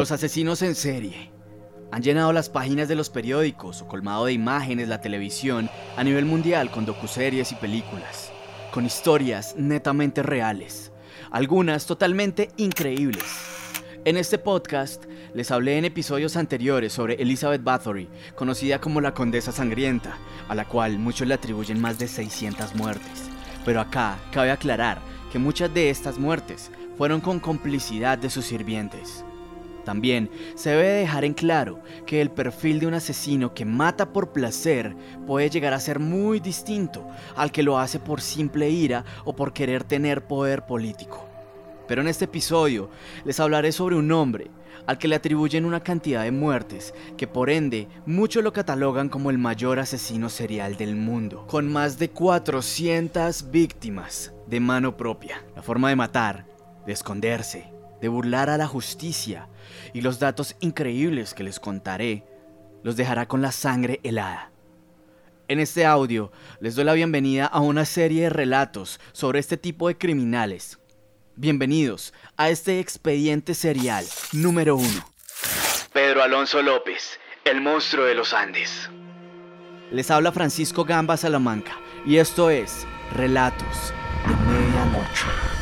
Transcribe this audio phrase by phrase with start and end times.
[0.00, 1.30] Los asesinos en serie
[1.92, 6.24] han llenado las páginas de los periódicos o colmado de imágenes la televisión a nivel
[6.24, 8.32] mundial con docuseries y películas,
[8.72, 10.90] con historias netamente reales,
[11.30, 13.26] algunas totalmente increíbles.
[14.06, 15.04] En este podcast
[15.34, 20.16] les hablé en episodios anteriores sobre Elizabeth Bathory, conocida como la Condesa Sangrienta,
[20.48, 23.24] a la cual muchos le atribuyen más de 600 muertes.
[23.66, 24.98] Pero acá cabe aclarar
[25.30, 29.26] que muchas de estas muertes fueron con complicidad de sus sirvientes.
[29.90, 34.30] También se debe dejar en claro que el perfil de un asesino que mata por
[34.32, 34.94] placer
[35.26, 39.52] puede llegar a ser muy distinto al que lo hace por simple ira o por
[39.52, 41.26] querer tener poder político.
[41.88, 42.88] Pero en este episodio
[43.24, 44.52] les hablaré sobre un hombre
[44.86, 49.28] al que le atribuyen una cantidad de muertes que por ende muchos lo catalogan como
[49.30, 55.44] el mayor asesino serial del mundo, con más de 400 víctimas de mano propia.
[55.56, 56.46] La forma de matar,
[56.86, 59.48] de esconderse, de burlar a la justicia
[59.92, 62.24] y los datos increíbles que les contaré
[62.82, 64.50] los dejará con la sangre helada.
[65.48, 69.88] En este audio les doy la bienvenida a una serie de relatos sobre este tipo
[69.88, 70.78] de criminales.
[71.34, 75.04] Bienvenidos a este expediente serial número uno.
[75.92, 78.88] Pedro Alonso López, el monstruo de los Andes.
[79.90, 83.92] Les habla Francisco Gamba Salamanca y esto es Relatos
[84.26, 85.59] de Medianoche.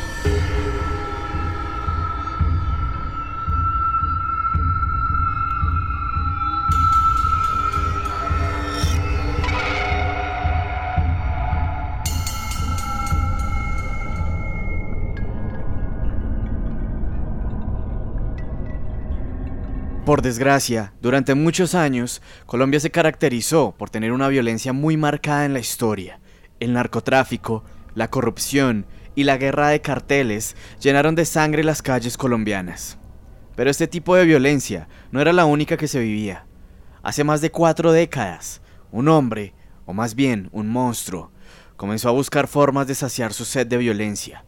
[20.09, 25.53] Por desgracia, durante muchos años, Colombia se caracterizó por tener una violencia muy marcada en
[25.53, 26.19] la historia.
[26.61, 27.63] El narcotráfico,
[27.95, 32.97] la corrupción y la guerra de carteles llenaron de sangre las calles colombianas.
[33.55, 36.47] Pero este tipo de violencia no era la única que se vivía.
[37.03, 39.53] Hace más de cuatro décadas, un hombre,
[39.85, 41.33] o más bien un monstruo,
[41.77, 44.47] comenzó a buscar formas de saciar su sed de violencia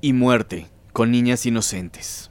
[0.00, 2.30] y muerte con niñas inocentes.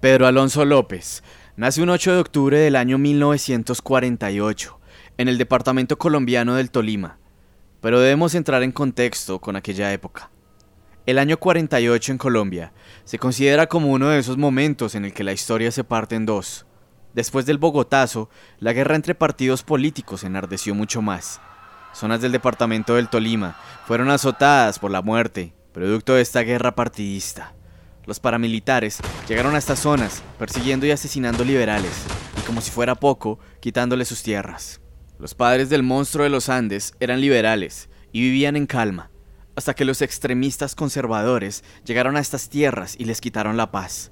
[0.00, 1.22] Pedro Alonso López
[1.60, 4.80] Nace un 8 de octubre del año 1948
[5.18, 7.18] en el departamento colombiano del Tolima,
[7.82, 10.30] pero debemos entrar en contexto con aquella época.
[11.04, 12.72] El año 48 en Colombia
[13.04, 16.24] se considera como uno de esos momentos en el que la historia se parte en
[16.24, 16.64] dos.
[17.12, 21.42] Después del Bogotazo, la guerra entre partidos políticos enardeció mucho más.
[21.92, 27.52] Zonas del departamento del Tolima fueron azotadas por la muerte, producto de esta guerra partidista.
[28.10, 28.98] Los paramilitares
[29.28, 31.92] llegaron a estas zonas persiguiendo y asesinando liberales,
[32.36, 34.80] y como si fuera poco, quitándoles sus tierras.
[35.20, 39.12] Los padres del monstruo de los Andes eran liberales y vivían en calma,
[39.54, 44.10] hasta que los extremistas conservadores llegaron a estas tierras y les quitaron la paz.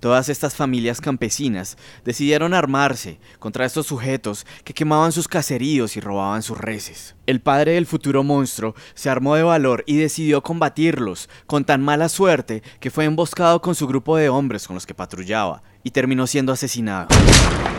[0.00, 6.42] Todas estas familias campesinas decidieron armarse contra estos sujetos que quemaban sus caseríos y robaban
[6.42, 7.16] sus reses.
[7.26, 12.08] El padre del futuro monstruo se armó de valor y decidió combatirlos, con tan mala
[12.08, 16.28] suerte que fue emboscado con su grupo de hombres con los que patrullaba y terminó
[16.28, 17.08] siendo asesinado.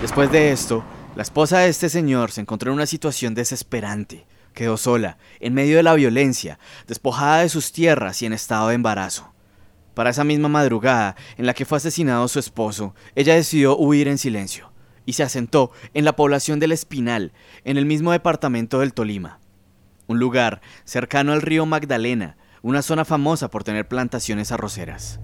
[0.01, 0.83] Después de esto,
[1.15, 4.25] la esposa de este señor se encontró en una situación desesperante.
[4.53, 8.75] Quedó sola, en medio de la violencia, despojada de sus tierras y en estado de
[8.75, 9.31] embarazo.
[9.99, 14.17] Para esa misma madrugada en la que fue asesinado su esposo, ella decidió huir en
[14.17, 14.71] silencio
[15.05, 17.33] y se asentó en la población del Espinal,
[17.65, 19.41] en el mismo departamento del Tolima,
[20.07, 25.19] un lugar cercano al río Magdalena, una zona famosa por tener plantaciones arroceras.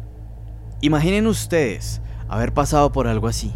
[0.81, 3.53] Imaginen ustedes haber pasado por algo así.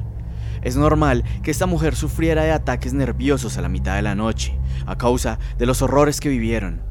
[0.61, 4.57] Es normal que esta mujer sufriera de ataques nerviosos a la mitad de la noche,
[4.85, 6.88] a causa de los horrores que vivieron.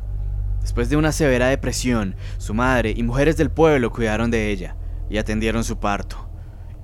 [0.60, 4.76] Después de una severa depresión, su madre y mujeres del pueblo cuidaron de ella
[5.10, 6.28] y atendieron su parto.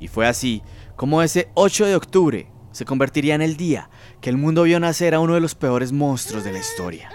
[0.01, 0.63] Y fue así
[0.97, 3.89] como ese 8 de octubre se convertiría en el día
[4.21, 7.09] que el mundo vio nacer a uno de los peores monstruos de la historia.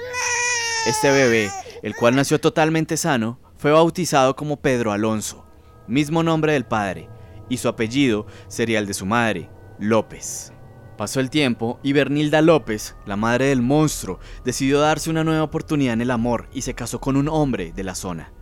[0.88, 1.51] Este bebé,
[1.83, 5.45] el cual nació totalmente sano, fue bautizado como Pedro Alonso,
[5.88, 7.09] mismo nombre del padre,
[7.50, 10.53] y su apellido sería el de su madre, López.
[10.99, 15.93] Pasó el tiempo y Bernilda López, la madre del monstruo, decidió darse una nueva oportunidad
[15.93, 18.33] en el amor y se casó con un hombre de la zona.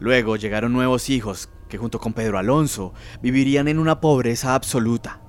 [0.00, 5.20] Luego llegaron nuevos hijos que junto con Pedro Alonso vivirían en una pobreza absoluta.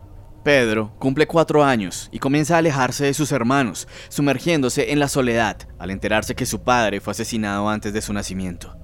[0.43, 5.57] Pedro cumple cuatro años y comienza a alejarse de sus hermanos, sumergiéndose en la soledad
[5.77, 8.75] al enterarse que su padre fue asesinado antes de su nacimiento.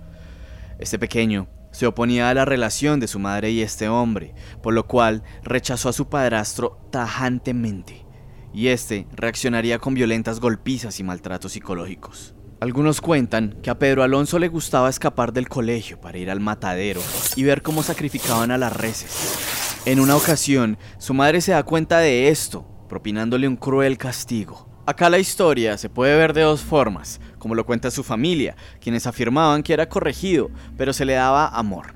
[0.78, 1.48] Este pequeño
[1.80, 5.88] se oponía a la relación de su madre y este hombre, por lo cual rechazó
[5.88, 8.06] a su padrastro tajantemente,
[8.54, 12.36] y este reaccionaría con violentas golpizas y maltratos psicológicos.
[12.60, 17.00] Algunos cuentan que a Pedro Alonso le gustaba escapar del colegio para ir al matadero
[17.38, 19.38] y ver cómo sacrificaban a las reses.
[19.86, 24.68] En una ocasión, su madre se da cuenta de esto, propinándole un cruel castigo.
[24.86, 29.08] Acá la historia se puede ver de dos formas, como lo cuenta su familia, quienes
[29.08, 31.96] afirmaban que era corregido, pero se le daba amor.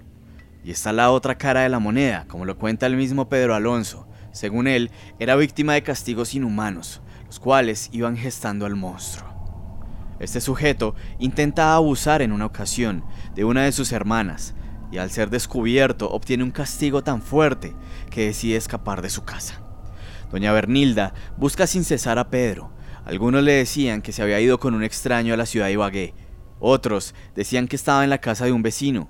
[0.63, 4.07] Y está la otra cara de la moneda, como lo cuenta el mismo Pedro Alonso.
[4.31, 9.29] Según él, era víctima de castigos inhumanos, los cuales iban gestando al monstruo.
[10.19, 13.03] Este sujeto intenta abusar en una ocasión
[13.35, 14.55] de una de sus hermanas,
[14.91, 17.75] y al ser descubierto obtiene un castigo tan fuerte
[18.09, 19.59] que decide escapar de su casa.
[20.31, 22.71] Doña Bernilda busca sin cesar a Pedro.
[23.05, 26.13] Algunos le decían que se había ido con un extraño a la ciudad de Ibagué,
[26.65, 29.09] otros decían que estaba en la casa de un vecino,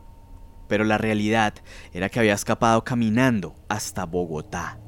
[0.68, 1.54] pero la realidad
[1.92, 4.80] era que había escapado caminando hasta Bogotá.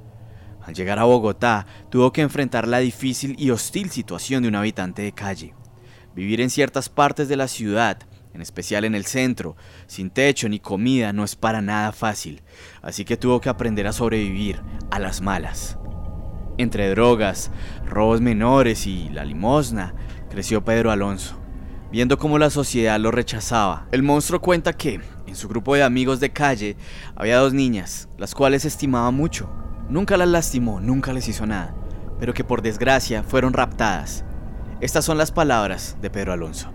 [0.63, 5.04] Al llegar a Bogotá, tuvo que enfrentar la difícil y hostil situación de un habitante
[5.04, 5.54] de calle.
[6.16, 8.00] Vivir en ciertas partes de la ciudad,
[8.34, 9.56] en especial en el centro,
[9.86, 12.42] sin techo ni comida, no es para nada fácil,
[12.81, 14.60] así que tuvo que aprender a sobrevivir
[14.90, 15.78] a las malas.
[16.57, 17.52] Entre drogas,
[17.86, 19.94] robos menores y la limosna,
[20.30, 21.38] creció Pedro Alonso.
[21.92, 26.22] Viendo cómo la sociedad lo rechazaba, el monstruo cuenta que, en su grupo de amigos
[26.22, 26.78] de calle,
[27.16, 29.50] había dos niñas, las cuales estimaba mucho.
[29.90, 31.75] Nunca las lastimó, nunca les hizo nada,
[32.19, 34.24] pero que por desgracia fueron raptadas.
[34.80, 36.72] Estas son las palabras de Pedro Alonso.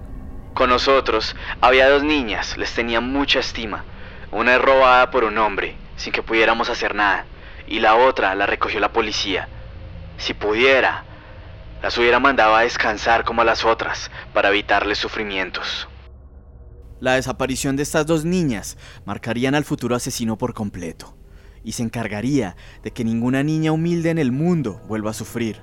[0.53, 3.85] Con nosotros había dos niñas, les tenía mucha estima.
[4.31, 7.25] Una es robada por un hombre, sin que pudiéramos hacer nada,
[7.67, 9.49] y la otra la recogió la policía.
[10.21, 11.05] Si pudiera,
[11.83, 15.89] las hubiera mandado a descansar como a las otras, para evitarles sufrimientos.
[17.01, 18.77] La desaparición de estas dos niñas
[19.07, 21.17] marcarían al futuro asesino por completo,
[21.65, 25.63] y se encargaría de que ninguna niña humilde en el mundo vuelva a sufrir.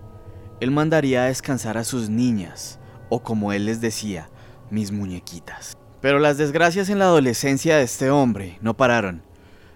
[0.60, 4.30] Él mandaría a descansar a sus niñas, o como él les decía,
[4.72, 5.78] mis muñequitas.
[6.02, 9.27] Pero las desgracias en la adolescencia de este hombre no pararon.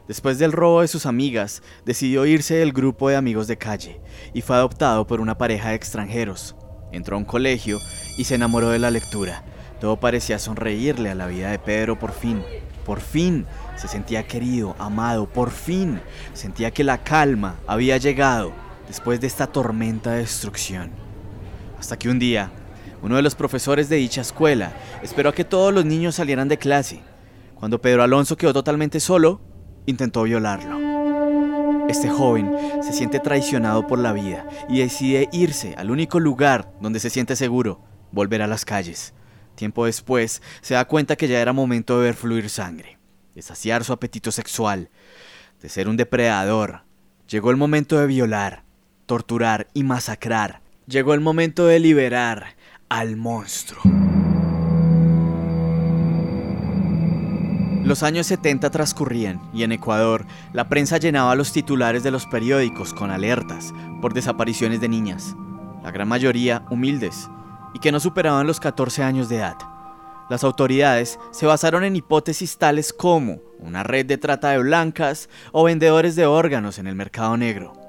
[0.07, 4.01] Después del robo de sus amigas, decidió irse del grupo de amigos de calle
[4.33, 6.56] y fue adoptado por una pareja de extranjeros.
[6.92, 7.80] Entró a un colegio
[8.18, 9.44] y se enamoró de la lectura.
[9.80, 12.44] Todo parecía sonreírle a la vida de Pedro por fin.
[12.86, 13.45] Por fin
[13.77, 16.01] se sentía querido, amado, por fin
[16.33, 18.51] sentía que la calma había llegado
[18.88, 20.92] después de esta tormenta de destrucción.
[21.80, 22.51] Hasta que un día,
[23.01, 26.57] uno de los profesores de dicha escuela esperó a que todos los niños salieran de
[26.57, 27.01] clase.
[27.56, 29.39] Cuando Pedro Alonso quedó totalmente solo,
[29.85, 30.79] intentó violarlo.
[31.89, 36.99] Este joven se siente traicionado por la vida y decide irse al único lugar donde
[36.99, 37.81] se siente seguro,
[38.11, 39.13] volver a las calles.
[39.55, 42.97] Tiempo después se da cuenta que ya era momento de ver fluir sangre,
[43.35, 44.89] de saciar su apetito sexual,
[45.61, 46.83] de ser un depredador.
[47.27, 48.63] Llegó el momento de violar,
[49.05, 50.61] torturar y masacrar.
[50.87, 52.55] Llegó el momento de liberar
[52.89, 54.10] al monstruo.
[57.83, 62.93] Los años 70 transcurrían y en Ecuador la prensa llenaba los titulares de los periódicos
[62.93, 65.35] con alertas por desapariciones de niñas,
[65.83, 67.27] la gran mayoría humildes
[67.73, 69.57] y que no superaban los 14 años de edad.
[70.29, 75.63] Las autoridades se basaron en hipótesis tales como una red de trata de blancas o
[75.63, 77.80] vendedores de órganos en el mercado negro.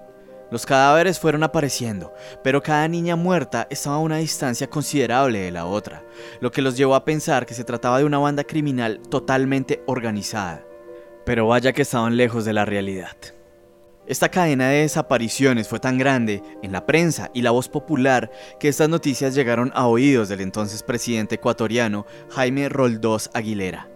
[0.53, 2.13] Los cadáveres fueron apareciendo,
[2.45, 6.05] pero cada niña muerta estaba a una distancia considerable de la otra,
[6.43, 10.63] lo que los llevó a pensar que se trataba de una banda criminal totalmente organizada.
[11.25, 13.17] Pero vaya que estaban lejos de la realidad.
[14.07, 18.31] Esta cadena de desapariciones fue tan grande en la prensa y la voz popular
[18.61, 23.92] que estas noticias llegaron a oídos del entonces presidente ecuatoriano Jaime Roldós Aguilera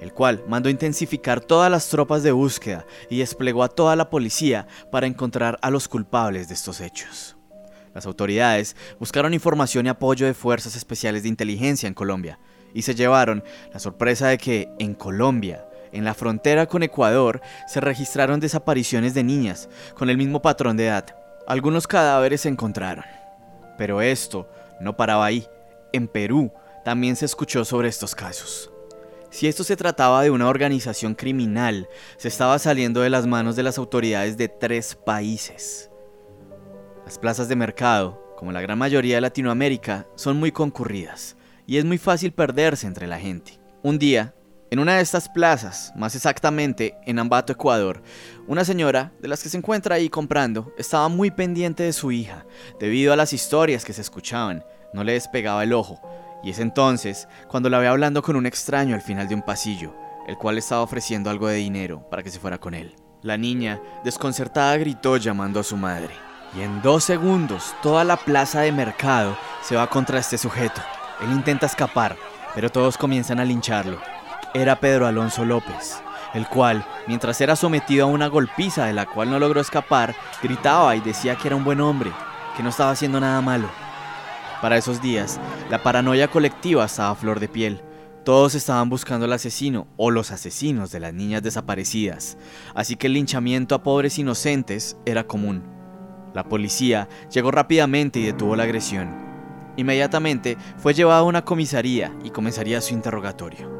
[0.00, 4.66] el cual mandó intensificar todas las tropas de búsqueda y desplegó a toda la policía
[4.90, 7.36] para encontrar a los culpables de estos hechos.
[7.94, 12.38] Las autoridades buscaron información y apoyo de fuerzas especiales de inteligencia en Colombia
[12.74, 17.80] y se llevaron la sorpresa de que en Colombia, en la frontera con Ecuador, se
[17.80, 21.06] registraron desapariciones de niñas con el mismo patrón de edad.
[21.46, 23.04] Algunos cadáveres se encontraron.
[23.78, 24.48] Pero esto
[24.80, 25.46] no paraba ahí.
[25.92, 26.52] En Perú
[26.84, 28.70] también se escuchó sobre estos casos.
[29.30, 33.62] Si esto se trataba de una organización criminal, se estaba saliendo de las manos de
[33.62, 35.90] las autoridades de tres países.
[37.04, 41.84] Las plazas de mercado, como la gran mayoría de Latinoamérica, son muy concurridas y es
[41.84, 43.60] muy fácil perderse entre la gente.
[43.82, 44.34] Un día,
[44.70, 48.02] en una de estas plazas, más exactamente en Ambato, Ecuador,
[48.46, 52.46] una señora, de las que se encuentra ahí comprando, estaba muy pendiente de su hija,
[52.80, 56.00] debido a las historias que se escuchaban, no le despegaba el ojo,
[56.42, 59.94] y es entonces cuando la ve hablando con un extraño al final de un pasillo,
[60.26, 62.94] el cual estaba ofreciendo algo de dinero para que se fuera con él.
[63.22, 66.14] La niña, desconcertada, gritó llamando a su madre.
[66.56, 70.80] Y en dos segundos, toda la plaza de mercado se va contra este sujeto.
[71.20, 72.16] Él intenta escapar,
[72.54, 73.98] pero todos comienzan a lincharlo.
[74.54, 76.00] Era Pedro Alonso López,
[76.32, 80.94] el cual, mientras era sometido a una golpiza de la cual no logró escapar, gritaba
[80.94, 82.12] y decía que era un buen hombre,
[82.56, 83.68] que no estaba haciendo nada malo.
[84.60, 85.38] Para esos días,
[85.70, 87.80] la paranoia colectiva estaba a flor de piel.
[88.24, 92.36] Todos estaban buscando al asesino o los asesinos de las niñas desaparecidas,
[92.74, 95.62] así que el linchamiento a pobres inocentes era común.
[96.34, 99.16] La policía llegó rápidamente y detuvo la agresión.
[99.76, 103.70] Inmediatamente fue llevado a una comisaría y comenzaría su interrogatorio.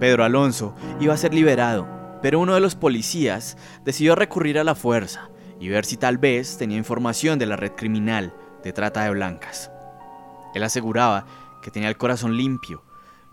[0.00, 1.86] Pedro Alonso iba a ser liberado,
[2.22, 5.28] pero uno de los policías decidió recurrir a la fuerza
[5.60, 8.32] y ver si tal vez tenía información de la red criminal
[8.64, 9.70] de trata de blancas.
[10.56, 11.26] Él aseguraba
[11.60, 12.82] que tenía el corazón limpio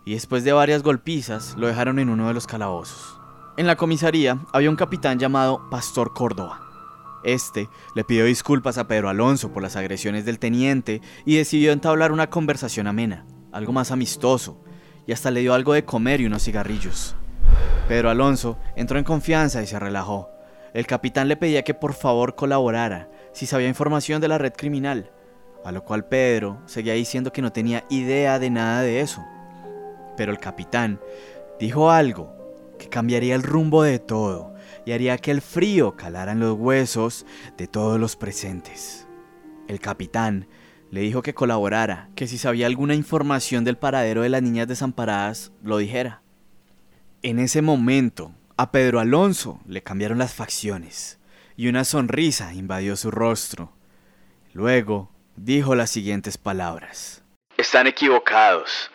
[0.04, 3.18] y después de varias golpizas lo dejaron en uno de los calabozos.
[3.56, 6.60] En la comisaría había un capitán llamado Pastor Córdoba.
[7.24, 12.12] Este le pidió disculpas a Pedro Alonso por las agresiones del teniente y decidió entablar
[12.12, 14.62] una conversación amena, algo más amistoso,
[15.06, 17.16] y hasta le dio algo de comer y unos cigarrillos.
[17.88, 20.28] Pedro Alonso entró en confianza y se relajó.
[20.74, 25.10] El capitán le pedía que por favor colaborara si sabía información de la red criminal,
[25.64, 29.24] a lo cual Pedro seguía diciendo que no tenía idea de nada de eso.
[30.16, 31.00] Pero el capitán
[31.58, 32.32] dijo algo
[32.78, 34.54] que cambiaría el rumbo de todo
[34.84, 37.24] y haría que el frío calara en los huesos
[37.56, 39.06] de todos los presentes.
[39.66, 40.46] El capitán
[40.90, 45.52] le dijo que colaborara, que si sabía alguna información del paradero de las niñas desamparadas,
[45.62, 46.22] lo dijera.
[47.22, 51.18] En ese momento, a Pedro Alonso le cambiaron las facciones
[51.56, 53.72] y una sonrisa invadió su rostro.
[54.52, 57.22] Luego dijo las siguientes palabras.
[57.56, 58.90] Están equivocados.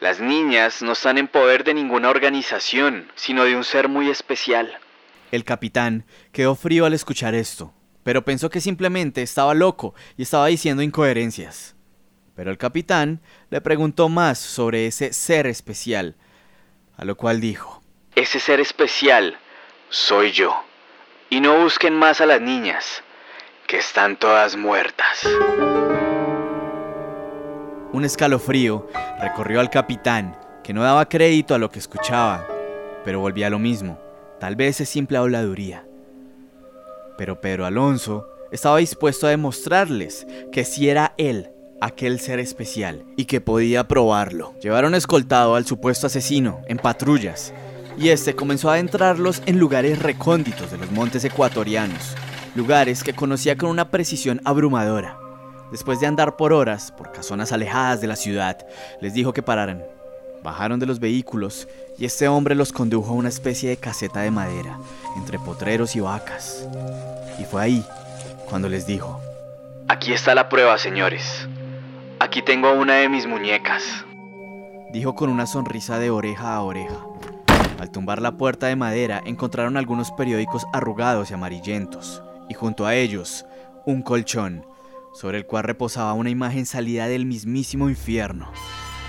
[0.00, 4.78] Las niñas no están en poder de ninguna organización, sino de un ser muy especial.
[5.32, 7.72] El capitán quedó frío al escuchar esto
[8.06, 11.74] pero pensó que simplemente estaba loco y estaba diciendo incoherencias.
[12.36, 16.14] Pero el capitán le preguntó más sobre ese ser especial,
[16.96, 17.82] a lo cual dijo,
[18.14, 19.36] Ese ser especial
[19.88, 20.56] soy yo.
[21.30, 23.02] Y no busquen más a las niñas,
[23.66, 25.26] que están todas muertas.
[27.92, 28.86] Un escalofrío
[29.20, 32.46] recorrió al capitán, que no daba crédito a lo que escuchaba,
[33.04, 33.98] pero volvía lo mismo,
[34.38, 35.86] tal vez es simple habladuría.
[37.18, 43.26] Pero Pedro Alonso estaba dispuesto a demostrarles que si era él aquel ser especial y
[43.26, 44.54] que podía probarlo.
[44.60, 47.52] Llevaron escoltado al supuesto asesino en patrullas
[47.98, 52.14] y este comenzó a adentrarlos en lugares recónditos de los montes ecuatorianos,
[52.56, 55.18] lugares que conocía con una precisión abrumadora.
[55.70, 58.66] Después de andar por horas por casonas alejadas de la ciudad,
[59.00, 59.84] les dijo que pararan.
[60.42, 64.30] Bajaron de los vehículos y este hombre los condujo a una especie de caseta de
[64.30, 64.78] madera,
[65.16, 66.66] entre potreros y vacas.
[67.38, 67.84] Y fue ahí
[68.48, 69.20] cuando les dijo,
[69.88, 71.46] Aquí está la prueba, señores.
[72.20, 73.82] Aquí tengo una de mis muñecas.
[74.92, 76.96] Dijo con una sonrisa de oreja a oreja.
[77.78, 82.94] Al tumbar la puerta de madera encontraron algunos periódicos arrugados y amarillentos, y junto a
[82.94, 83.46] ellos
[83.84, 84.66] un colchón,
[85.14, 88.50] sobre el cual reposaba una imagen salida del mismísimo infierno.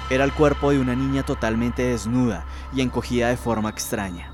[0.10, 4.32] Era el cuerpo de una niña totalmente desnuda y encogida de forma extraña.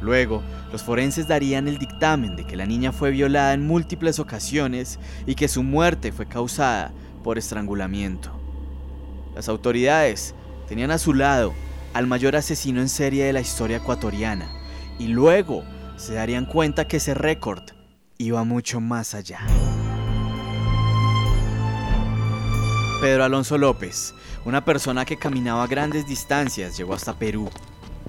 [0.00, 4.98] Luego, los forenses darían el dictamen de que la niña fue violada en múltiples ocasiones
[5.26, 6.92] y que su muerte fue causada
[7.24, 8.30] por estrangulamiento.
[9.34, 10.34] Las autoridades
[10.68, 11.54] tenían a su lado
[11.94, 14.48] al mayor asesino en serie de la historia ecuatoriana
[14.98, 15.64] y luego
[15.96, 17.62] se darían cuenta que ese récord
[18.18, 19.40] iba mucho más allá.
[23.00, 27.50] Pedro Alonso López, una persona que caminaba grandes distancias, llegó hasta Perú,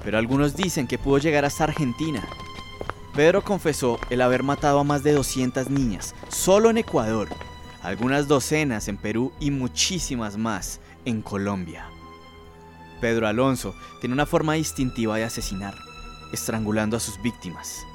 [0.04, 2.26] pero algunos dicen que pudo llegar hasta Argentina.
[3.14, 7.28] Pedro confesó el haber matado a más de 200 niñas, solo en Ecuador,
[7.82, 11.90] algunas docenas en Perú y muchísimas más en Colombia.
[13.02, 15.76] Pedro Alonso tiene una forma distintiva de asesinar,
[16.32, 17.86] estrangulando a sus víctimas.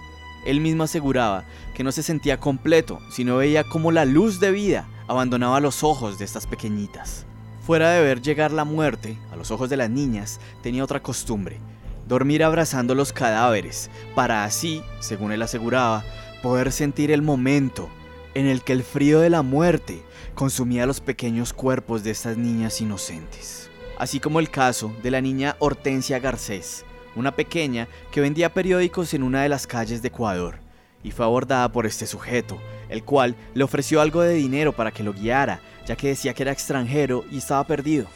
[0.44, 1.44] Él mismo aseguraba
[1.74, 5.84] que no se sentía completo si no veía cómo la luz de vida abandonaba los
[5.84, 7.26] ojos de estas pequeñitas.
[7.60, 11.60] Fuera de ver llegar la muerte a los ojos de las niñas, tenía otra costumbre,
[12.08, 16.04] dormir abrazando los cadáveres, para así, según él aseguraba,
[16.42, 17.88] poder sentir el momento
[18.34, 20.02] en el que el frío de la muerte
[20.34, 23.70] consumía los pequeños cuerpos de estas niñas inocentes.
[23.98, 26.84] Así como el caso de la niña Hortensia Garcés,
[27.16, 30.58] una pequeña que vendía periódicos en una de las calles de Ecuador,
[31.02, 35.02] y fue abordada por este sujeto, el cual le ofreció algo de dinero para que
[35.02, 38.06] lo guiara, ya que decía que era extranjero y estaba perdido.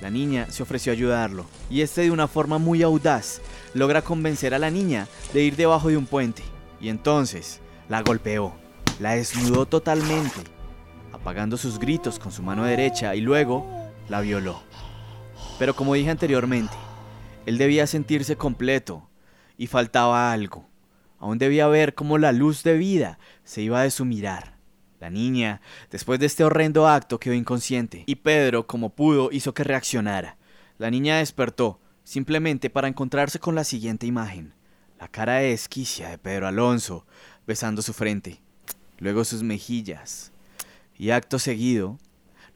[0.00, 3.40] La niña se ofreció a ayudarlo, y este de una forma muy audaz
[3.74, 6.42] logra convencer a la niña de ir debajo de un puente,
[6.80, 8.54] y entonces la golpeó,
[9.00, 10.40] la desnudó totalmente,
[11.12, 13.66] apagando sus gritos con su mano derecha y luego
[14.08, 14.62] la violó.
[15.58, 16.74] Pero como dije anteriormente,
[17.48, 19.08] él debía sentirse completo
[19.56, 20.68] y faltaba algo.
[21.18, 24.58] Aún debía ver cómo la luz de vida se iba de su mirar.
[25.00, 29.64] La niña, después de este horrendo acto, quedó inconsciente, y Pedro, como pudo, hizo que
[29.64, 30.36] reaccionara.
[30.76, 34.52] La niña despertó, simplemente para encontrarse con la siguiente imagen.
[35.00, 37.06] La cara de esquicia de Pedro Alonso,
[37.46, 38.42] besando su frente,
[38.98, 40.32] luego sus mejillas,
[40.98, 41.98] y acto seguido,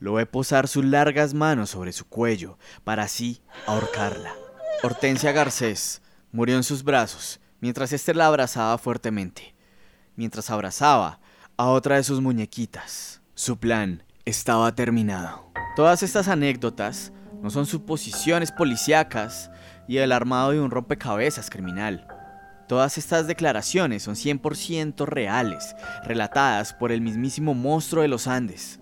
[0.00, 4.41] lo ve posar sus largas manos sobre su cuello, para así ahorcarla.
[4.84, 9.54] Hortensia Garcés murió en sus brazos, mientras éste la abrazaba fuertemente.
[10.16, 11.20] Mientras abrazaba,
[11.56, 13.22] a otra de sus muñequitas.
[13.36, 15.52] Su plan estaba terminado.
[15.76, 19.52] Todas estas anécdotas no son suposiciones policíacas
[19.86, 22.08] y el armado de un rompecabezas criminal.
[22.66, 28.80] Todas estas declaraciones son 100% reales, relatadas por el mismísimo monstruo de los Andes.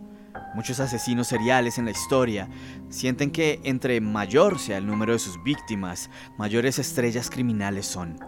[0.55, 2.49] Muchos asesinos seriales en la historia
[2.89, 8.19] sienten que entre mayor sea el número de sus víctimas, mayores estrellas criminales son.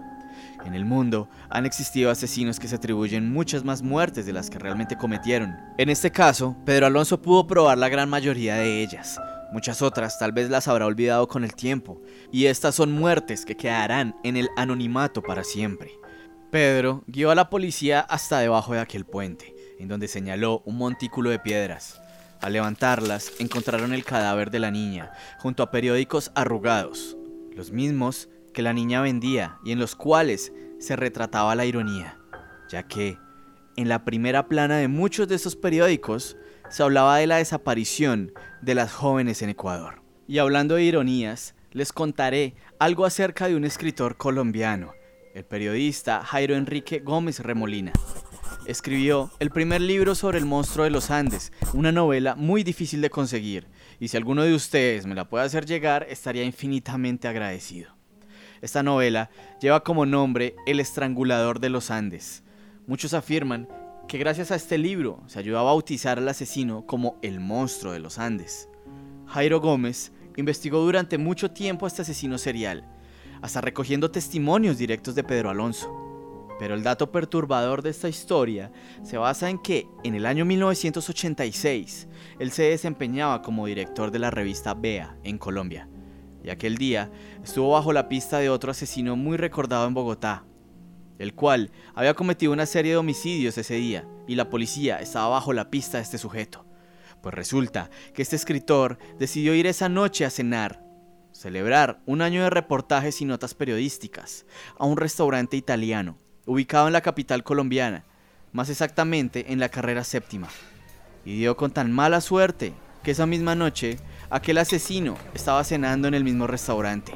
[0.65, 4.61] En el mundo han existido asesinos que se atribuyen muchas más muertes de las que
[4.61, 5.57] realmente cometieron.
[5.79, 9.21] En este caso, Pedro Alonso pudo probar la gran mayoría de ellas.
[9.53, 12.01] Muchas otras tal vez las habrá olvidado con el tiempo,
[12.31, 15.91] y estas son muertes que quedarán en el anonimato para siempre.
[16.51, 21.31] Pedro guió a la policía hasta debajo de aquel puente, en donde señaló un montículo
[21.31, 22.02] de piedras.
[22.43, 27.17] Al levantarlas, encontraron el cadáver de la niña, junto a periódicos arrugados,
[27.55, 32.19] los mismos que la niña vendía y en los cuales se retrataba la ironía,
[32.69, 33.17] ya que
[33.77, 36.37] en la primera plana de muchos de esos periódicos
[36.69, 40.03] se hablaba de la desaparición de las jóvenes en Ecuador.
[40.27, 44.95] Y hablando de ironías, les contaré algo acerca de un escritor colombiano,
[45.33, 47.93] el periodista Jairo Enrique Gómez Remolina.
[48.65, 53.11] Escribió el primer libro sobre el monstruo de los Andes, una novela muy difícil de
[53.11, 53.67] conseguir,
[53.99, 57.91] y si alguno de ustedes me la puede hacer llegar, estaría infinitamente agradecido.
[58.61, 62.45] Esta novela lleva como nombre El estrangulador de los Andes.
[62.87, 63.69] Muchos afirman
[64.07, 67.99] que gracias a este libro se ayudó a bautizar al asesino como el monstruo de
[67.99, 68.69] los Andes.
[69.27, 72.87] Jairo Gómez investigó durante mucho tiempo este asesino serial,
[73.41, 76.02] hasta recogiendo testimonios directos de Pedro Alonso.
[76.63, 78.71] Pero el dato perturbador de esta historia
[79.03, 82.07] se basa en que en el año 1986
[82.39, 85.89] él se desempeñaba como director de la revista Bea en Colombia
[86.45, 87.11] y aquel día
[87.43, 90.45] estuvo bajo la pista de otro asesino muy recordado en Bogotá,
[91.19, 95.53] el cual había cometido una serie de homicidios ese día y la policía estaba bajo
[95.53, 96.65] la pista de este sujeto.
[97.25, 100.81] Pues resulta que este escritor decidió ir esa noche a cenar,
[101.33, 104.47] celebrar un año de reportajes y notas periodísticas
[104.79, 108.05] a un restaurante italiano ubicado en la capital colombiana,
[108.53, 110.49] más exactamente en la carrera séptima.
[111.25, 113.99] Y dio con tan mala suerte que esa misma noche
[114.31, 117.13] aquel asesino estaba cenando en el mismo restaurante.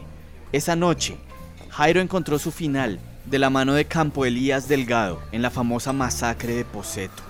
[0.52, 1.16] Esa noche,
[1.70, 6.54] Jairo encontró su final de la mano de Campo Elías Delgado en la famosa masacre
[6.54, 7.22] de Poseto.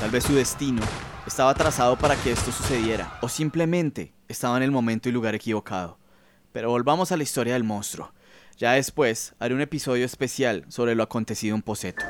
[0.00, 0.82] Tal vez su destino
[1.26, 5.98] estaba trazado para que esto sucediera, o simplemente estaba en el momento y lugar equivocado.
[6.52, 8.12] Pero volvamos a la historia del monstruo.
[8.58, 12.04] Ya después haré un episodio especial sobre lo acontecido en Poseto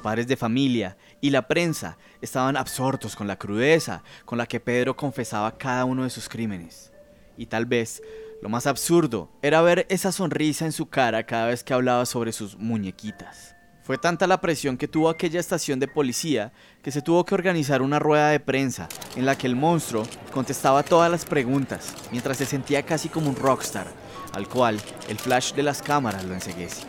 [0.00, 4.96] padres de familia y la prensa estaban absortos con la crudeza con la que Pedro
[4.96, 6.92] confesaba cada uno de sus crímenes.
[7.36, 8.02] Y tal vez
[8.42, 12.32] lo más absurdo era ver esa sonrisa en su cara cada vez que hablaba sobre
[12.32, 13.54] sus muñequitas.
[13.82, 17.82] Fue tanta la presión que tuvo aquella estación de policía que se tuvo que organizar
[17.82, 22.46] una rueda de prensa en la que el monstruo contestaba todas las preguntas mientras se
[22.46, 23.88] sentía casi como un rockstar,
[24.32, 26.86] al cual el flash de las cámaras lo enseguece.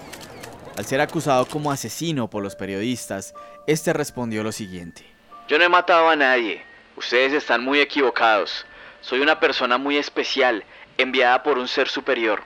[0.78, 3.34] Al ser acusado como asesino por los periodistas,
[3.68, 5.06] este respondió lo siguiente.
[5.48, 6.64] Yo no he matado a nadie.
[6.96, 8.66] Ustedes están muy equivocados.
[9.02, 10.64] Soy una persona muy especial,
[10.98, 12.44] enviada por un ser superior,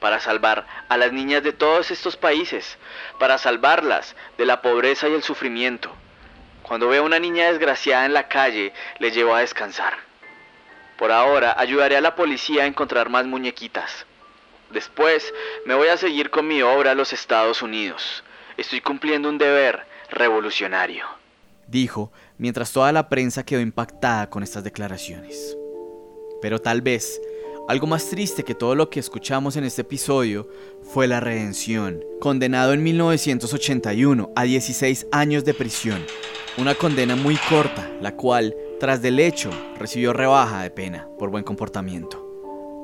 [0.00, 2.78] para salvar a las niñas de todos estos países,
[3.18, 5.92] para salvarlas de la pobreza y el sufrimiento.
[6.62, 9.94] Cuando veo a una niña desgraciada en la calle, le llevo a descansar.
[10.98, 14.04] Por ahora, ayudaré a la policía a encontrar más muñequitas.
[14.72, 15.32] Después
[15.64, 18.22] me voy a seguir con mi obra a los Estados Unidos.
[18.56, 21.06] Estoy cumpliendo un deber revolucionario.
[21.66, 25.56] Dijo mientras toda la prensa quedó impactada con estas declaraciones.
[26.42, 27.20] Pero tal vez
[27.68, 30.48] algo más triste que todo lo que escuchamos en este episodio
[30.82, 36.02] fue la redención, condenado en 1981 a 16 años de prisión,
[36.56, 41.44] una condena muy corta, la cual, tras del hecho, recibió rebaja de pena por buen
[41.44, 42.27] comportamiento.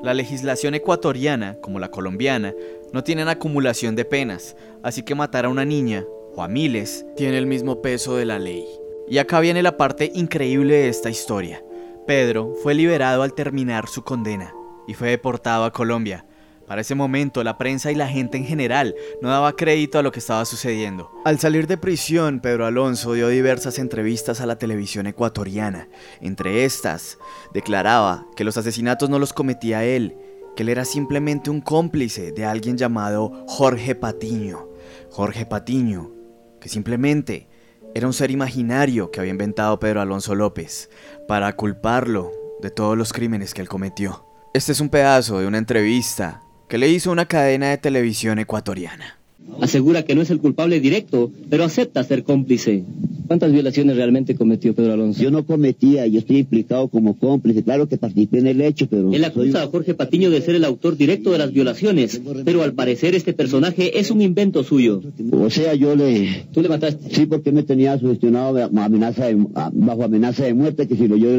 [0.05, 2.53] La legislación ecuatoriana, como la colombiana,
[2.93, 7.39] no tienen acumulación de penas, así que matar a una niña o a miles tiene
[7.39, 8.67] el mismo peso de la ley.
[9.09, 11.63] Y acá viene la parte increíble de esta historia.
[12.05, 14.53] Pedro fue liberado al terminar su condena
[14.87, 16.24] y fue deportado a Colombia,
[16.67, 20.11] Para ese momento, la prensa y la gente en general no daba crédito a lo
[20.11, 21.11] que estaba sucediendo.
[21.23, 25.87] Al salir de prisión, Pedro Alonso dio diversas entrevistas a la televisión ecuatoriana.
[26.21, 27.19] Entre estas,
[27.53, 30.17] declaraba que los asesinatos no los cometía él,
[30.55, 34.67] que él era simplemente un cómplice de alguien llamado Jorge Patiño.
[35.11, 36.11] Jorge Patiño,
[36.59, 37.47] que simplemente
[37.93, 40.89] era un ser imaginario que había inventado Pedro Alonso López
[41.27, 44.25] para culparlo de todos los crímenes que él cometió.
[44.53, 49.17] Este es un pedazo de una entrevista que le hizo una cadena de televisión ecuatoriana.
[49.61, 52.83] Asegura que no es el culpable directo, pero acepta ser cómplice.
[53.27, 55.21] ¿Cuántas violaciones realmente cometió Pedro Alonso?
[55.21, 57.63] Yo no cometía, yo estoy implicado como cómplice.
[57.63, 59.11] Claro que participé en el hecho, pero...
[59.11, 62.73] Él acusa a Jorge Patiño de ser el autor directo de las violaciones, pero al
[62.73, 65.01] parecer este personaje es un invento suyo.
[65.31, 66.45] O sea, yo le...
[66.51, 67.13] ¿Tú le mataste?
[67.13, 69.27] Sí, porque me tenía sugestionado amenaza
[69.73, 71.29] bajo amenaza de muerte, que si, lo, yo,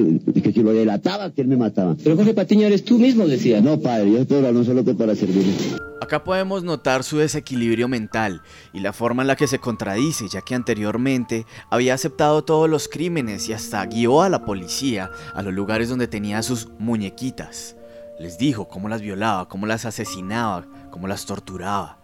[0.43, 1.97] que si lo delataba, que él me mataba.
[2.03, 3.61] Pero Jorge Patiño eres tú mismo, decía.
[3.61, 5.53] No, padre, yo Pedro Alonso lo que para servirle.
[6.01, 10.43] Acá podemos notar su desequilibrio mental y la forma en la que se contradice, ya
[10.43, 11.47] que anteriormente
[11.77, 16.09] había aceptado todos los crímenes y hasta guió a la policía a los lugares donde
[16.09, 17.77] tenía sus muñequitas.
[18.19, 21.99] Les dijo cómo las violaba, cómo las asesinaba, cómo las torturaba.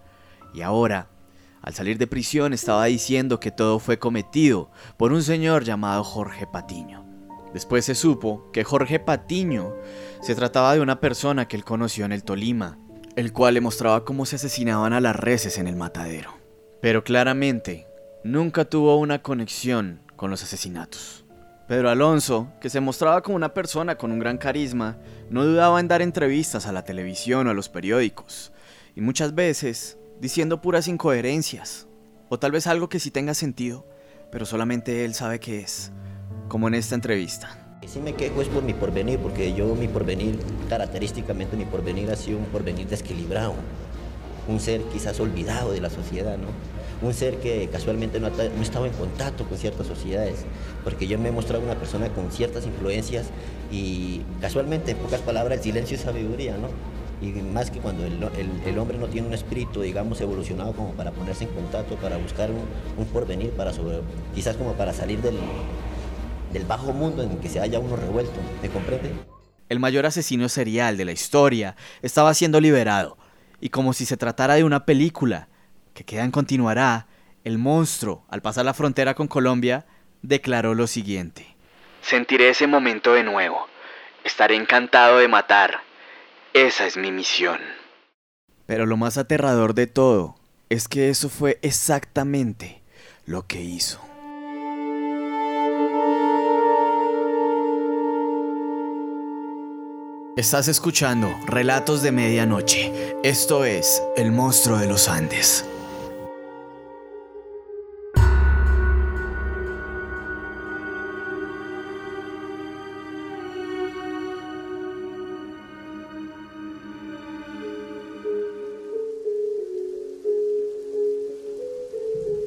[0.54, 1.08] Y ahora,
[1.62, 6.46] al salir de prisión, estaba diciendo que todo fue cometido por un señor llamado Jorge
[6.46, 7.04] Patiño.
[7.52, 9.74] Después se supo que Jorge Patiño
[10.22, 12.78] se trataba de una persona que él conoció en el Tolima,
[13.16, 16.30] el cual le mostraba cómo se asesinaban a las reses en el matadero.
[16.80, 17.87] Pero claramente,
[18.24, 21.24] nunca tuvo una conexión con los asesinatos.
[21.66, 24.98] Pedro Alonso, que se mostraba como una persona con un gran carisma,
[25.30, 28.52] no dudaba en dar entrevistas a la televisión o a los periódicos,
[28.94, 31.88] y muchas veces diciendo puras incoherencias,
[32.28, 33.87] o tal vez algo que sí tenga sentido,
[34.30, 35.92] pero solamente él sabe qué es,
[36.48, 37.78] como en esta entrevista.
[37.87, 42.16] Si me quejo es por mi porvenir, porque yo mi porvenir, característicamente mi porvenir ha
[42.16, 43.54] sido un porvenir desequilibrado,
[44.46, 46.48] un ser quizás olvidado de la sociedad, ¿no?
[47.02, 50.44] Un ser que casualmente no estado en contacto con ciertas sociedades,
[50.84, 53.26] porque yo me he mostrado una persona con ciertas influencias
[53.72, 56.68] y casualmente, en pocas palabras, el silencio es sabiduría, ¿no?
[57.20, 61.44] Y más que cuando el, hombre no tiene un espíritu, digamos, evolucionado como para ponerse
[61.44, 63.72] en contacto, para buscar un, porvenir, para
[64.34, 65.36] quizás como para salir del,
[66.52, 68.38] del bajo mundo en el que se haya uno revuelto.
[68.60, 69.12] ¿Me comprende?
[69.68, 73.16] El mayor asesino serial de la historia estaba siendo liberado,
[73.60, 75.48] y como si se tratara de una película
[75.94, 77.07] que queda en continuará,
[77.44, 79.87] el monstruo, al pasar la frontera con Colombia,
[80.22, 81.57] declaró lo siguiente.
[82.00, 83.66] Sentiré ese momento de nuevo.
[84.24, 85.81] Estaré encantado de matar.
[86.52, 87.59] Esa es mi misión.
[88.66, 90.37] Pero lo más aterrador de todo
[90.68, 92.83] es que eso fue exactamente
[93.26, 94.00] lo que hizo.
[100.37, 103.14] Estás escuchando Relatos de Medianoche.
[103.22, 105.66] Esto es El monstruo de los Andes.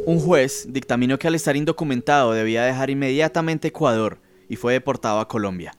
[0.07, 5.27] Un juez dictaminó que al estar indocumentado debía dejar inmediatamente Ecuador y fue deportado a
[5.27, 5.75] Colombia.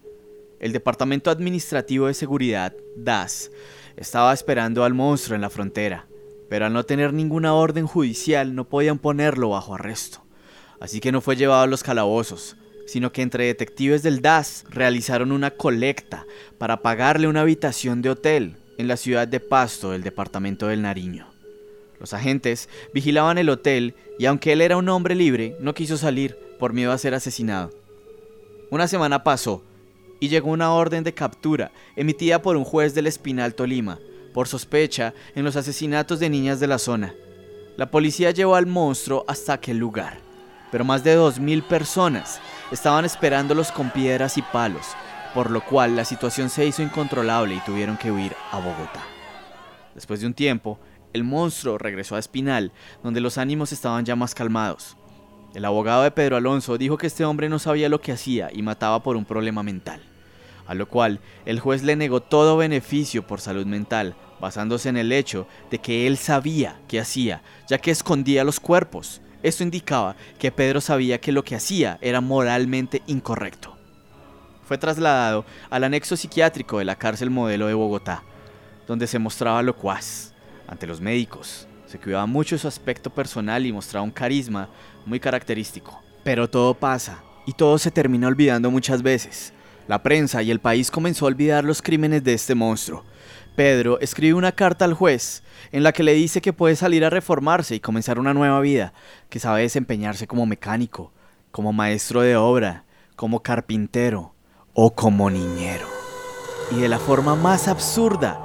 [0.59, 3.53] El Departamento Administrativo de Seguridad, DAS,
[3.97, 6.09] estaba esperando al monstruo en la frontera,
[6.51, 10.25] pero al no tener ninguna orden judicial no podían ponerlo bajo arresto.
[10.81, 12.57] Así que no fue llevado a los calabozos,
[12.89, 16.27] sino que entre detectives del DAS realizaron una colecta
[16.59, 21.36] para pagarle una habitación de hotel en la ciudad de Pasto del departamento del Nariño.
[21.99, 26.37] Los agentes vigilaban el hotel y aunque él era un hombre libre, no quiso salir
[26.59, 27.71] por miedo a ser asesinado.
[28.71, 29.63] Una semana pasó
[30.21, 33.99] y llegó una orden de captura emitida por un juez del Espinal Tolima
[34.37, 37.15] por sospecha en los asesinatos de niñas de la zona.
[37.79, 40.19] La policía llevó al monstruo hasta aquel lugar,
[40.71, 42.39] pero más de 2.000 personas
[42.71, 44.89] estaban esperándolos con piedras y palos,
[45.33, 49.03] por lo cual la situación se hizo incontrolable y tuvieron que huir a Bogotá.
[49.95, 50.79] Después de un tiempo,
[51.17, 52.71] el monstruo regresó a Espinal,
[53.03, 54.97] donde los ánimos estaban ya más calmados.
[55.55, 58.63] El abogado de Pedro Alonso dijo que este hombre no sabía lo que hacía y
[58.63, 60.03] mataba por un problema mental,
[60.67, 65.13] a lo cual el juez le negó todo beneficio por salud mental, basándose en el
[65.13, 69.23] hecho de que él sabía qué hacía, ya que escondía los cuerpos.
[69.43, 73.77] Esto indicaba que Pedro sabía que lo que hacía era moralmente incorrecto.
[74.67, 78.25] Fue trasladado al anexo psiquiátrico de la cárcel modelo de Bogotá,
[78.87, 80.36] donde se mostraba locuaz
[80.69, 84.69] ante los médicos, se cuidaba mucho su aspecto personal y mostraba un carisma
[85.05, 86.03] muy característico.
[86.25, 89.53] Pero todo pasa y todo se termina olvidando muchas veces.
[89.87, 93.05] La prensa y el país comenzó a olvidar los crímenes de este monstruo,
[93.57, 97.11] Pedro escribe una carta al juez en la que le dice que puede salir a
[97.11, 98.93] reformarse y comenzar una nueva vida,
[99.31, 101.11] que sabe desempeñarse como mecánico,
[101.51, 102.85] como maestro de obra,
[103.17, 104.35] como carpintero
[104.75, 105.89] o como niñero.
[106.71, 108.39] Y de la forma más absurda,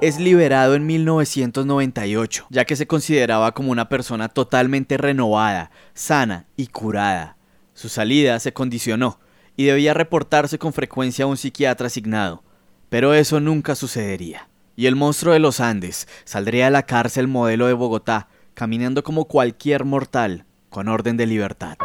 [0.00, 6.68] es liberado en 1998, ya que se consideraba como una persona totalmente renovada, sana y
[6.68, 7.36] curada.
[7.74, 9.18] Su salida se condicionó
[9.56, 12.44] y debía reportarse con frecuencia a un psiquiatra asignado,
[12.88, 14.48] pero eso nunca sucedería.
[14.76, 19.24] Y el monstruo de los Andes saldría de la cárcel modelo de Bogotá, caminando como
[19.24, 21.76] cualquier mortal, con orden de libertad.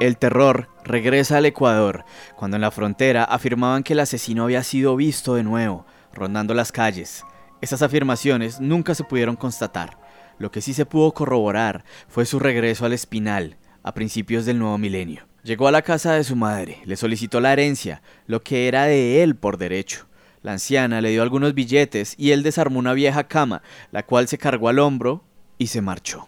[0.00, 4.96] El terror regresa al Ecuador, cuando en la frontera afirmaban que el asesino había sido
[4.96, 5.84] visto de nuevo,
[6.14, 7.24] rondando las calles.
[7.62, 9.96] Esas afirmaciones nunca se pudieron constatar.
[10.38, 14.78] Lo que sí se pudo corroborar fue su regreso al Espinal, a principios del nuevo
[14.78, 15.28] milenio.
[15.44, 19.22] Llegó a la casa de su madre, le solicitó la herencia, lo que era de
[19.22, 20.06] él por derecho.
[20.42, 24.38] La anciana le dio algunos billetes y él desarmó una vieja cama, la cual se
[24.38, 25.22] cargó al hombro
[25.56, 26.26] y se marchó.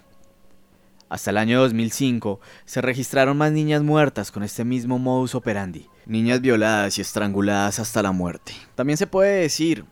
[1.08, 6.40] Hasta el año 2005 se registraron más niñas muertas con este mismo modus operandi, niñas
[6.40, 8.52] violadas y estranguladas hasta la muerte.
[8.76, 9.84] También se puede decir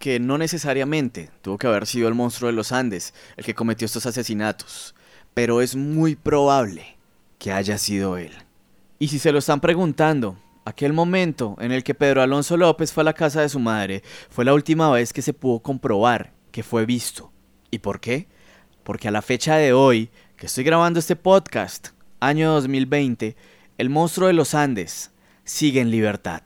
[0.00, 3.86] que no necesariamente tuvo que haber sido el monstruo de los Andes el que cometió
[3.86, 4.96] estos asesinatos,
[5.34, 6.96] pero es muy probable
[7.38, 8.32] que haya sido él.
[8.98, 13.00] Y si se lo están preguntando, Aquel momento en el que Pedro Alonso López fue
[13.00, 16.62] a la casa de su madre fue la última vez que se pudo comprobar que
[16.62, 17.32] fue visto.
[17.70, 18.28] ¿Y por qué?
[18.84, 21.88] Porque a la fecha de hoy, que estoy grabando este podcast,
[22.20, 23.36] año 2020,
[23.78, 25.10] el monstruo de los Andes
[25.44, 26.42] sigue en libertad.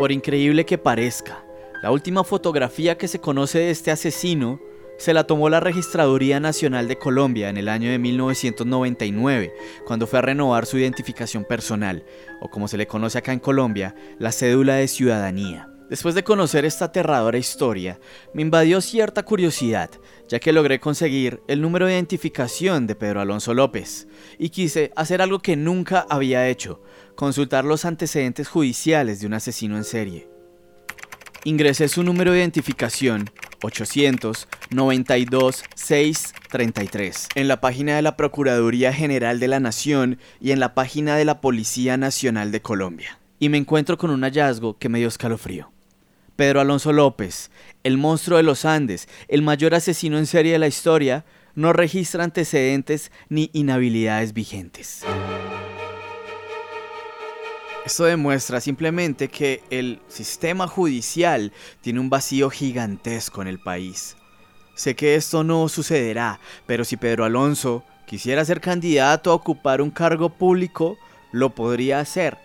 [0.00, 1.44] Por increíble que parezca,
[1.82, 4.58] la última fotografía que se conoce de este asesino
[4.96, 9.52] se la tomó la Registraduría Nacional de Colombia en el año de 1999,
[9.86, 12.02] cuando fue a renovar su identificación personal,
[12.40, 15.68] o como se le conoce acá en Colombia, la cédula de ciudadanía.
[15.90, 17.98] Después de conocer esta aterradora historia,
[18.32, 19.90] me invadió cierta curiosidad,
[20.28, 24.06] ya que logré conseguir el número de identificación de Pedro Alonso López,
[24.38, 26.80] y quise hacer algo que nunca había hecho,
[27.16, 30.28] consultar los antecedentes judiciales de un asesino en serie.
[31.42, 33.28] Ingresé su número de identificación
[33.62, 40.74] 892 633 en la página de la Procuraduría General de la Nación y en la
[40.74, 43.18] página de la Policía Nacional de Colombia.
[43.40, 45.72] Y me encuentro con un hallazgo que me dio escalofrío.
[46.40, 47.50] Pedro Alonso López,
[47.84, 52.24] el monstruo de los Andes, el mayor asesino en serie de la historia, no registra
[52.24, 55.02] antecedentes ni inhabilidades vigentes.
[57.84, 64.16] Esto demuestra simplemente que el sistema judicial tiene un vacío gigantesco en el país.
[64.74, 69.90] Sé que esto no sucederá, pero si Pedro Alonso quisiera ser candidato a ocupar un
[69.90, 70.96] cargo público,
[71.32, 72.38] lo podría hacer,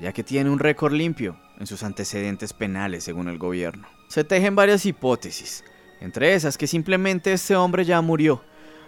[0.00, 3.86] ya que tiene un récord limpio en sus antecedentes penales según el gobierno.
[4.08, 5.62] Se tejen varias hipótesis,
[6.00, 8.42] entre esas que simplemente este hombre ya murió,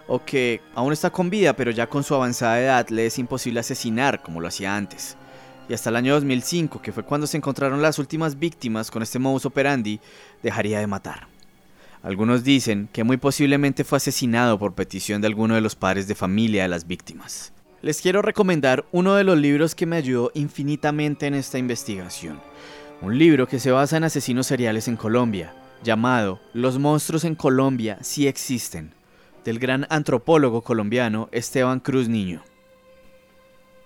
[0.08, 3.60] o que aún está con vida pero ya con su avanzada edad le es imposible
[3.60, 5.16] asesinar como lo hacía antes
[5.68, 9.18] y hasta el año 2005, que fue cuando se encontraron las últimas víctimas con este
[9.18, 10.00] modus operandi,
[10.42, 11.28] dejaría de matar.
[12.02, 16.16] Algunos dicen que muy posiblemente fue asesinado por petición de alguno de los padres de
[16.16, 17.52] familia de las víctimas.
[17.82, 22.40] Les quiero recomendar uno de los libros que me ayudó infinitamente en esta investigación.
[23.00, 27.98] Un libro que se basa en asesinos seriales en Colombia, llamado Los monstruos en Colombia
[28.00, 28.94] sí existen,
[29.44, 32.44] del gran antropólogo colombiano Esteban Cruz Niño.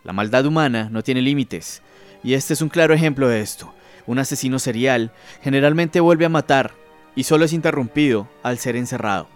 [0.05, 1.81] La maldad humana no tiene límites,
[2.23, 3.73] y este es un claro ejemplo de esto.
[4.07, 6.75] Un asesino serial generalmente vuelve a matar
[7.15, 9.36] y solo es interrumpido al ser encerrado.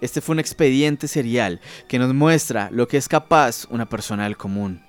[0.00, 4.36] Este fue un expediente serial que nos muestra lo que es capaz una persona del
[4.36, 4.82] común.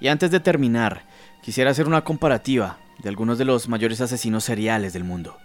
[0.00, 1.04] Y antes de terminar,
[1.42, 5.36] quisiera hacer una comparativa de algunos de los mayores asesinos seriales del mundo.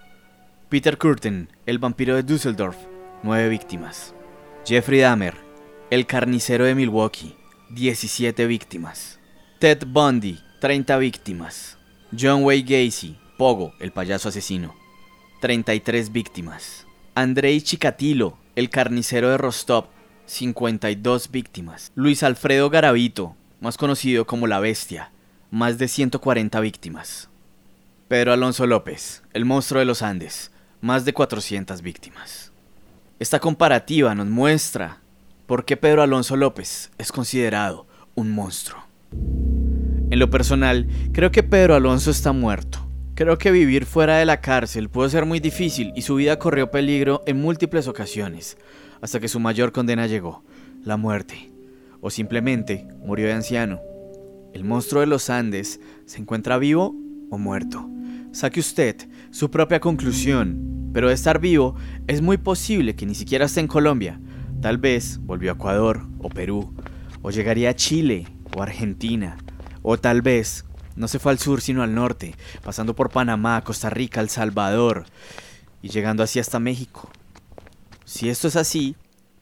[0.69, 2.77] Peter Curtin, el vampiro de Düsseldorf,
[3.23, 4.13] 9 víctimas.
[4.65, 5.35] Jeffrey Dahmer,
[5.89, 7.35] el carnicero de Milwaukee,
[7.69, 9.19] 17 víctimas.
[9.59, 11.77] Ted Bundy, 30 víctimas.
[12.17, 14.75] John Wayne Gacy, Pogo, el payaso asesino,
[15.41, 16.85] 33 víctimas.
[17.15, 19.85] Andrei Chikatilo, el carnicero de Rostov,
[20.25, 21.91] 52 víctimas.
[21.93, 25.11] Luis Alfredo Garavito, más conocido como La Bestia,
[25.51, 27.29] más de 140 víctimas.
[28.07, 32.51] Pedro Alonso López, el monstruo de los Andes, más de 400 víctimas.
[33.19, 35.01] Esta comparativa nos muestra
[35.45, 38.83] por qué Pedro Alonso López es considerado un monstruo.
[39.11, 42.86] En lo personal, creo que Pedro Alonso está muerto.
[43.17, 46.69] Creo que vivir fuera de la cárcel pudo ser muy difícil y su vida corrió
[46.69, 48.59] peligro en múltiples ocasiones,
[49.01, 50.43] hasta que su mayor condena llegó,
[50.83, 51.51] la muerte.
[51.99, 53.79] O simplemente murió de anciano.
[54.53, 56.95] ¿El monstruo de los Andes se encuentra vivo
[57.31, 57.89] o muerto?
[58.33, 58.95] Saque usted
[59.31, 61.73] su propia conclusión, pero de estar vivo
[62.05, 64.21] es muy posible que ni siquiera esté en Colombia.
[64.61, 66.71] Tal vez volvió a Ecuador o Perú,
[67.23, 69.37] o llegaría a Chile o Argentina,
[69.81, 70.66] o tal vez
[70.97, 75.05] no se fue al sur sino al norte, pasando por Panamá, Costa Rica, El Salvador
[75.81, 77.09] y llegando así hasta México.
[78.03, 78.95] Si esto es así,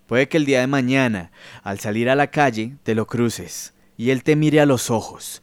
[0.05, 1.31] puede que el día de mañana,
[1.63, 5.41] al salir a la calle, te lo cruces y él te mire a los ojos,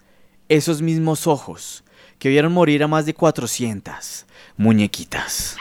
[0.49, 1.83] esos mismos ojos
[2.19, 5.57] que vieron morir a más de 400 muñequitas.